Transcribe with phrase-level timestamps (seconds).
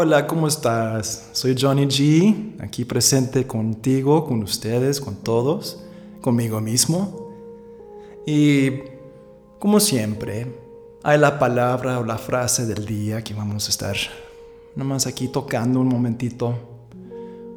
[0.00, 1.30] Hola, ¿cómo estás?
[1.32, 5.82] Soy Johnny G, aquí presente contigo, con ustedes, con todos,
[6.20, 7.34] conmigo mismo.
[8.24, 8.74] Y
[9.58, 10.54] como siempre,
[11.02, 13.96] hay la palabra o la frase del día que vamos a estar
[14.76, 16.54] nomás aquí tocando un momentito,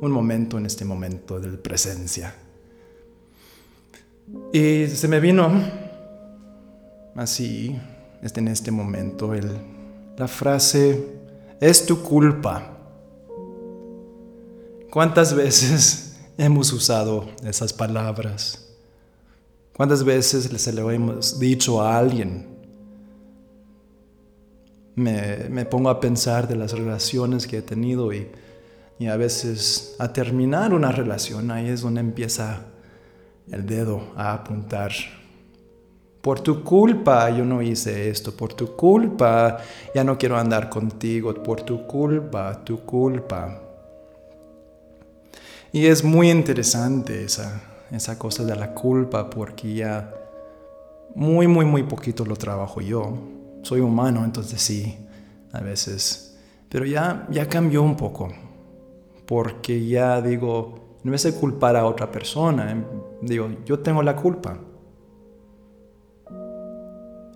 [0.00, 2.34] un momento en este momento de presencia.
[4.50, 5.52] Y se me vino
[7.16, 7.78] así,
[8.22, 9.46] en este momento, el,
[10.16, 11.19] la frase
[11.60, 12.76] es tu culpa.
[14.90, 18.66] ¿Cuántas veces hemos usado esas palabras?
[19.76, 22.48] ¿Cuántas veces se lo hemos dicho a alguien?
[24.96, 28.28] Me, pongo a pensar de las relaciones que he tenido y,
[28.98, 32.66] y a veces a terminar una relación, ahí es donde empieza
[33.50, 34.92] el dedo a apuntar
[36.20, 39.58] por tu culpa yo no hice esto, por tu culpa
[39.94, 43.60] ya no quiero andar contigo, por tu culpa, tu culpa.
[45.72, 50.12] Y es muy interesante esa, esa cosa de la culpa porque ya
[51.14, 53.18] muy, muy, muy poquito lo trabajo yo.
[53.62, 54.98] Soy humano, entonces sí,
[55.52, 56.38] a veces.
[56.68, 58.28] Pero ya, ya cambió un poco.
[59.26, 62.84] Porque ya digo, en vez de culpar a otra persona,
[63.22, 64.58] digo, yo tengo la culpa.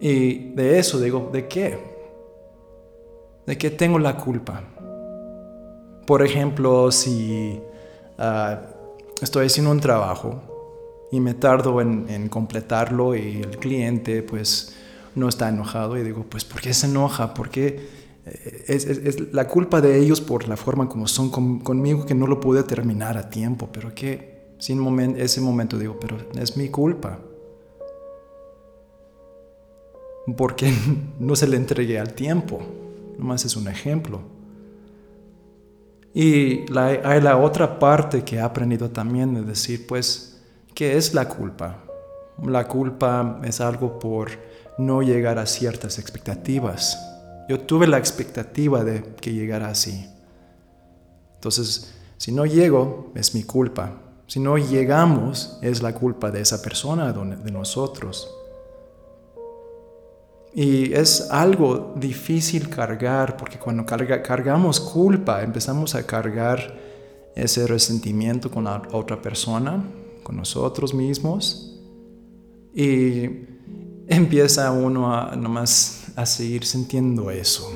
[0.00, 1.78] Y de eso digo, ¿de qué?
[3.46, 4.62] ¿De qué tengo la culpa?
[6.06, 7.60] Por ejemplo, si
[8.18, 8.60] ah,
[9.20, 10.42] estoy haciendo un trabajo
[11.10, 14.76] y me tardo en, completarlo y el cliente pues
[15.14, 17.34] no está enojado y digo, pues ¿por qué se enoja?
[17.34, 17.88] ¿Por qué?
[18.26, 22.40] Eh, es, la culpa de ellos por la forma como son conmigo que no lo
[22.40, 27.20] pude terminar a tiempo, pero que sin ese momento digo, pero es mi culpa
[30.36, 30.72] porque
[31.18, 32.60] no se le entregué al tiempo.
[33.18, 34.20] Nomás es un ejemplo.
[36.12, 40.40] Y hay la otra parte que he aprendido también de decir, pues,
[40.72, 41.78] ¿qué es la culpa?
[42.42, 44.30] La culpa es algo por
[44.78, 46.98] no llegar a ciertas expectativas.
[47.48, 50.08] Yo tuve la expectativa de que llegara así.
[51.34, 53.92] Entonces, si no llego, es mi culpa.
[54.28, 58.30] Si no llegamos, es la culpa de esa persona, de nosotros.
[60.54, 66.78] Y es algo difícil cargar, porque cuando cargamos culpa, empezamos a cargar
[67.34, 69.82] ese resentimiento con la otra persona,
[70.22, 71.80] con nosotros mismos,
[72.72, 73.24] y
[74.06, 77.68] empieza uno a nomás a seguir sintiendo eso.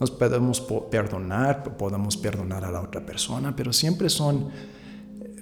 [0.00, 0.60] Nos podemos
[0.90, 4.48] perdonar, podemos perdonar a la otra persona, pero siempre son
[5.20, 5.36] eh,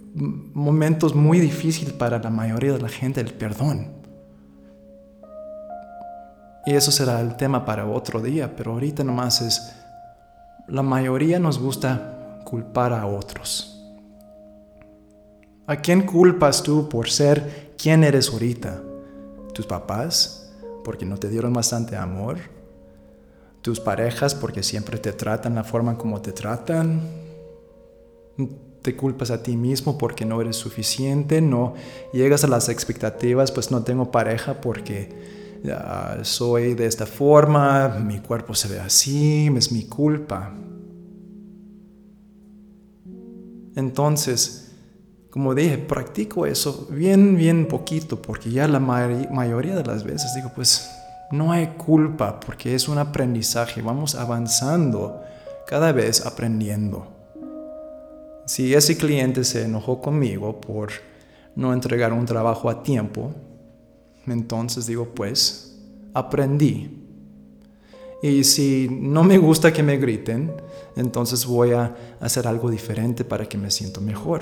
[0.54, 4.05] momentos muy difíciles para la mayoría de la gente el perdón.
[6.66, 9.72] Y eso será el tema para otro día, pero ahorita nomás es,
[10.66, 13.72] la mayoría nos gusta culpar a otros.
[15.68, 18.82] ¿A quién culpas tú por ser quien eres ahorita?
[19.54, 20.52] ¿Tus papás?
[20.84, 22.38] Porque no te dieron bastante amor.
[23.62, 24.34] ¿Tus parejas?
[24.34, 27.00] Porque siempre te tratan la forma como te tratan.
[28.82, 31.74] Te culpas a ti mismo porque no eres suficiente, no
[32.12, 35.45] llegas a las expectativas, pues no tengo pareja porque
[36.22, 40.52] soy de esta forma, mi cuerpo se ve así, es mi culpa.
[43.74, 44.72] Entonces,
[45.30, 50.50] como dije, practico eso bien, bien poquito, porque ya la mayoría de las veces digo,
[50.54, 50.90] pues
[51.30, 55.20] no hay culpa, porque es un aprendizaje, vamos avanzando,
[55.66, 57.08] cada vez aprendiendo.
[58.46, 60.90] Si ese cliente se enojó conmigo por
[61.54, 63.34] no entregar un trabajo a tiempo,
[64.32, 65.78] entonces digo, pues,
[66.14, 67.02] aprendí.
[68.22, 70.52] Y si no me gusta que me griten,
[70.96, 74.40] entonces voy a hacer algo diferente para que me sienta mejor.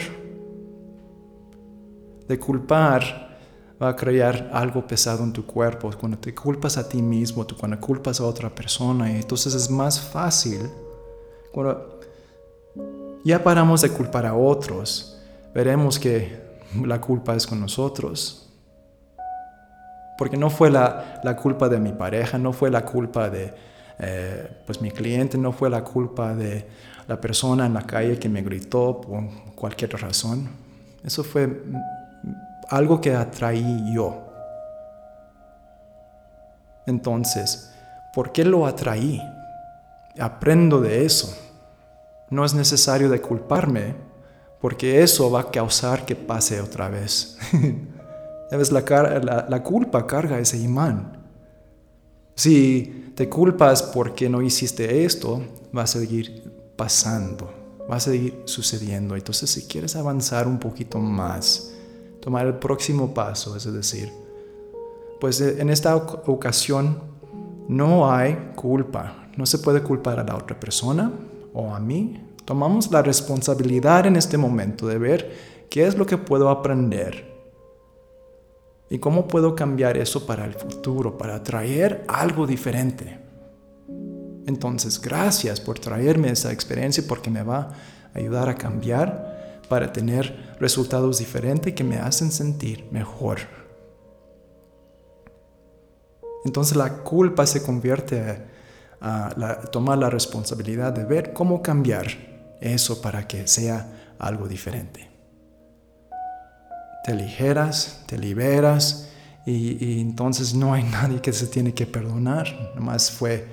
[2.29, 3.38] De culpar
[3.82, 5.91] va a crear algo pesado en tu cuerpo.
[5.99, 10.70] Cuando te culpas a ti mismo, cuando culpas a otra persona, entonces es más fácil.
[11.53, 12.00] Cuando
[13.25, 15.19] ya paramos de culpar a otros,
[15.55, 16.41] veremos que
[16.85, 18.44] la culpa es con nosotros.
[20.16, 23.52] Porque no fue la, culpa de mi pareja, no fue la culpa de
[23.99, 26.66] eh, pues mi cliente, no fue la culpa de
[27.06, 29.25] la persona en la calle que me gritó por
[29.55, 30.49] cualquier razón.
[31.05, 31.62] Eso fue
[32.69, 34.25] algo que atraí yo.
[36.87, 37.72] Entonces,
[38.12, 39.22] ¿por qué lo atraí?
[40.19, 41.37] Aprendo de eso.
[42.31, 43.94] No es necesario de culparme,
[44.61, 47.38] porque eso va a causar que pase otra vez.
[48.50, 51.25] la, la, culpa carga ese imán.
[52.35, 55.43] Si te culpas porque no hiciste esto,
[55.76, 57.52] va a seguir pasando,
[57.91, 59.17] va a seguir sucediendo.
[59.17, 61.73] Entonces si quieres avanzar un poquito más,
[62.20, 64.12] tomar el próximo paso, es decir,
[65.20, 66.99] pues eh, en esta ocasión
[67.69, 71.12] no hay culpa, no se puede culpar a la otra persona
[71.52, 72.20] o a mí.
[72.44, 75.37] Tomamos la responsabilidad en este momento de ver
[75.70, 77.34] qué es lo que puedo aprender
[78.91, 83.19] ¿Y cómo puedo cambiar eso para el futuro, para traer algo diferente?
[84.47, 87.73] Entonces, gracias por traerme esa experiencia porque me va
[88.15, 93.39] a ayudar a cambiar para tener resultados diferentes que me hacen sentir mejor.
[96.45, 98.45] Entonces la culpa se convierte
[99.01, 102.07] a, tomar la responsabilidad de ver cómo cambiar
[102.61, 105.13] eso para que sea algo diferente
[107.05, 109.11] te aligeras, te liberas
[109.45, 112.73] y, entonces no hay nadie que se tiene que perdonar.
[112.75, 113.47] Nomás fue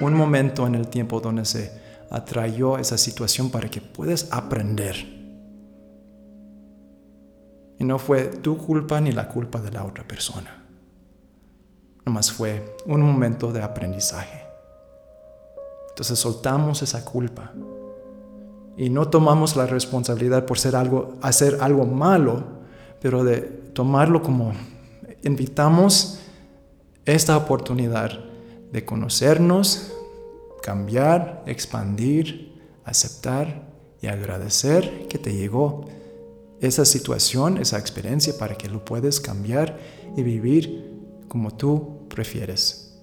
[0.00, 1.72] un momento en el tiempo donde se
[2.10, 4.94] atrayó esa situación para que puedas aprender.
[7.78, 10.62] Y no fue tu culpa ni la culpa de la otra persona.
[12.06, 14.46] Nomás fue un momento de aprendizaje.
[15.88, 17.52] Entonces soltamos esa culpa
[18.76, 22.53] y no tomamos la responsabilidad por ser algo, hacer algo malo
[23.04, 23.42] pero de
[23.74, 24.54] tomarlo como
[25.24, 26.20] invitamos
[27.04, 28.18] esta oportunidad
[28.72, 29.92] de conocernos,
[30.62, 33.68] cambiar, expandir, aceptar
[34.00, 35.84] y agradecer que te llegó
[36.62, 39.78] esa situación, esa experiencia para que lo puedas cambiar
[40.16, 40.90] y vivir
[41.28, 42.98] como tú prefieres.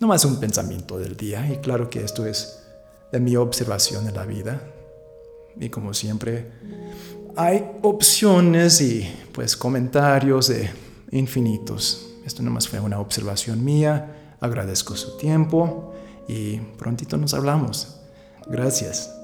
[0.00, 2.60] No más un pensamiento del día y claro que esto es
[3.12, 4.60] de mi observación de la vida
[5.60, 6.50] y como siempre
[7.36, 10.52] hay opciones y pues comentarios
[11.10, 12.10] infinitos.
[12.24, 14.36] Esto nomás fue una observación mía.
[14.40, 15.94] Agradezco su tiempo
[16.28, 17.96] y prontito nos hablamos.
[18.46, 19.19] Gracias.